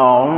[0.00, 0.37] Oh.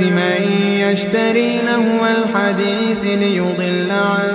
[0.00, 4.30] من يشتري لهو الحديث ليضل عن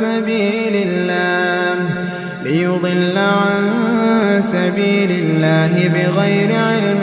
[0.00, 1.90] سبيل الله
[2.44, 3.62] ليضل عن
[4.52, 7.02] سبيل الله بغير علم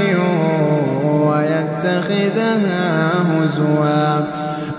[1.27, 2.83] ويتخذها
[3.29, 4.25] هزوا.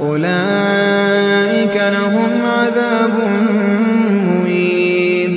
[0.00, 3.14] أولئك لهم عذاب
[4.24, 5.32] مهين.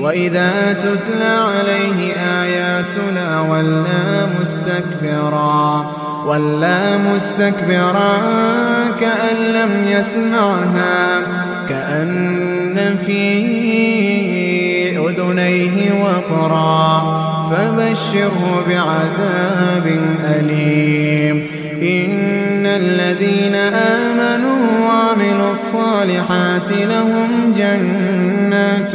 [0.00, 5.99] وإذا تتلى عليه آياتنا ولا مستكبرا.
[6.26, 8.18] ولا مستكبرا
[9.00, 11.20] كأن لم يسمعها
[11.68, 13.20] كأن في
[14.98, 21.46] أذنيه وقرا فبشره بعذاب أليم
[21.82, 28.94] إن الذين آمنوا وعملوا الصالحات لهم جنات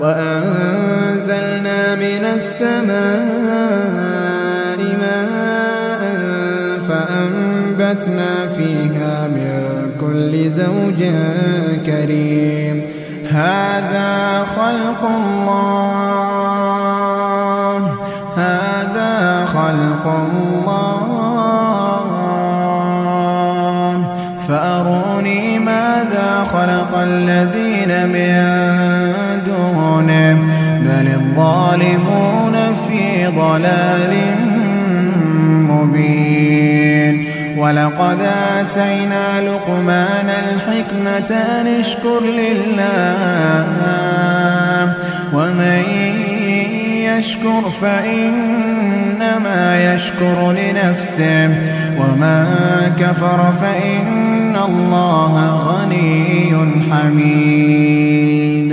[0.00, 2.96] وأنزلنا من السماء
[5.00, 6.02] ماء
[6.88, 9.60] فأنبتنا فيها من
[10.00, 11.00] كل زوج
[11.86, 12.76] كريم.
[13.30, 14.12] هذا
[14.56, 16.26] خلق الله.
[18.36, 20.96] هذا خلق الله.
[24.48, 28.65] فأروني ماذا خلق الذين من
[30.96, 32.56] بل الظالمون
[32.88, 34.14] في ضلال
[35.70, 37.14] مبين.
[37.56, 38.18] ولقد
[38.58, 43.66] آتينا لقمان الحكمة أن اشكر لله.
[45.32, 45.82] ومن
[46.88, 49.64] يشكر فإنما
[49.94, 51.48] يشكر لنفسه.
[51.98, 52.46] ومن
[53.00, 56.54] كفر فإن الله غني
[56.92, 58.72] حميد.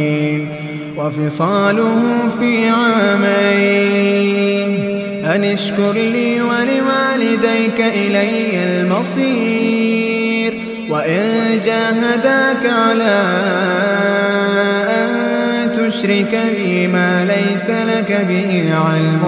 [1.01, 2.01] وفصاله
[2.39, 3.21] في عامين.
[5.25, 10.53] أن اشكر لي ولوالديك إلي المصير.
[10.89, 13.21] وإن جاهداك على
[14.89, 15.09] أن
[15.71, 19.23] تشرك بي ما ليس لك به علم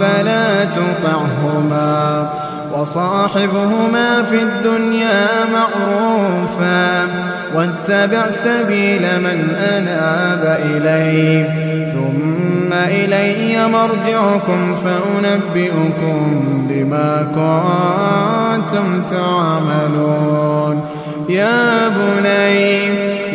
[0.00, 2.47] فلا تطعهما.
[2.80, 7.06] وصاحبهما في الدنيا معروفا
[7.54, 11.46] واتبع سبيل من أناب إلي
[11.92, 20.84] ثم إلي مرجعكم فأنبئكم بما كنتم تعملون.
[21.28, 22.86] يا بني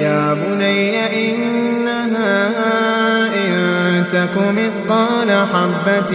[0.01, 1.62] يا بني إنها
[4.13, 6.13] تك مثقال حبة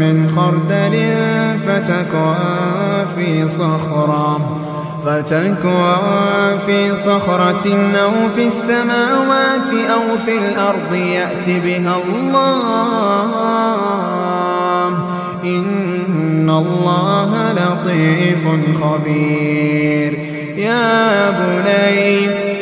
[0.00, 0.94] من خردل
[1.66, 2.34] فتكن
[3.16, 4.60] في صخرة
[5.04, 5.96] فتكوى
[6.66, 7.66] في صخرة
[8.02, 13.26] أو في السماوات أو في الأرض يأت بها الله.
[15.44, 18.44] إن الله لطيف
[18.82, 20.12] خبير.
[20.56, 22.55] يا بني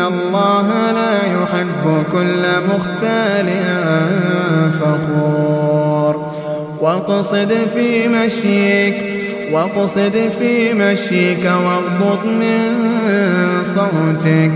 [0.00, 3.46] الله لا يحب كل مختال
[4.80, 6.32] فخور
[6.80, 8.94] واقصد في مشيك
[9.52, 12.76] واقصد في مشيك واغضض من
[13.74, 14.52] صوتك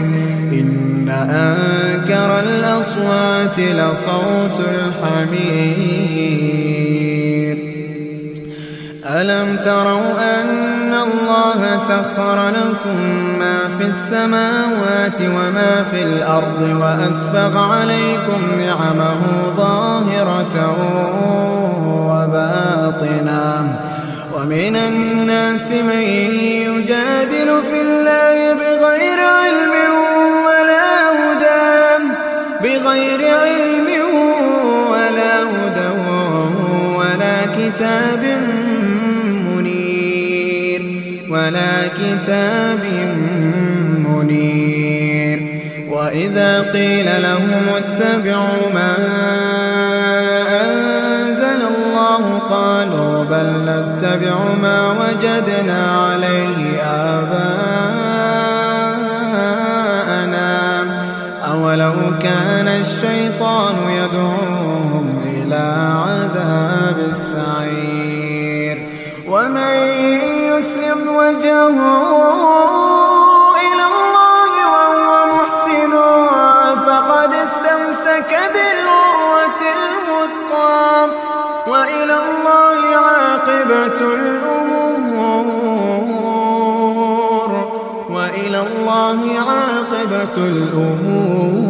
[0.52, 6.10] إن أنكر الأصوات لصوت الحمير
[9.06, 10.69] ألم تروا أن
[11.30, 12.98] الله سخر لكم
[13.38, 19.20] ما في السماوات وما في الأرض وأسبغ عليكم نعمه
[19.56, 20.76] ظاهرة
[22.10, 23.80] وباطنة.
[24.34, 26.02] ومن الناس من
[42.22, 42.80] كتاب
[43.98, 45.38] منير.
[45.88, 48.94] وإذا قيل لهم اتبعوا ما
[52.50, 57.60] قالوا بل نتبع ما وجدنا عليه آباءنا.
[61.52, 61.92] أولو
[62.22, 65.64] كان الشيطان يدعوهم إلى
[66.06, 68.76] عذاب السعير.
[69.28, 70.29] ومن
[70.60, 72.20] يسلم وجهه
[83.50, 84.80] عاقبة الأمور.
[88.10, 91.69] وإلى الله عاقبة الأمور.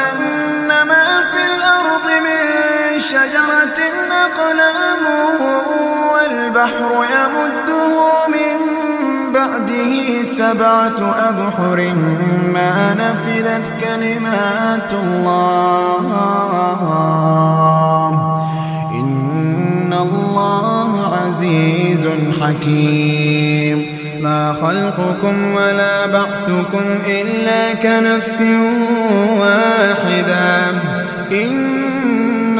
[3.11, 3.79] شجرة
[4.11, 5.03] أقلام
[6.13, 7.95] والبحر يمده
[8.27, 8.57] من
[9.33, 9.93] بعده
[10.37, 11.79] سبعة أبحر
[12.53, 16.01] ما نفذت كلمات الله.
[18.93, 22.07] إن الله عزيز
[22.41, 23.77] حكيم.
[24.21, 28.41] ما خلقكم ولا بعثكم إلا كنفس
[29.39, 30.69] واحدة.
[31.31, 31.71] إن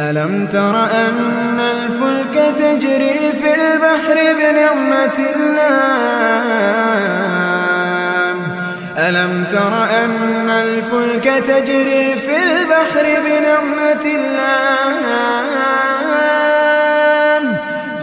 [0.00, 5.80] ألم تر أن الفلك تجري في البحر بنعمة الله؟
[8.98, 14.60] ألم تر أن الفلك تجري في البحر بنعمة الله؟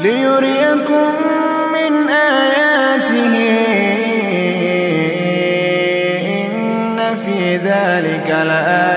[0.02, 1.14] ليريكم
[1.74, 3.36] من آياته
[6.22, 8.97] إن في ذلك لآيات